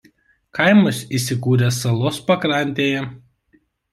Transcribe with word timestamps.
Kaimas 0.59 1.01
įsikūręs 1.17 1.77
salos 1.85 2.19
pakrantėje. 2.31 3.03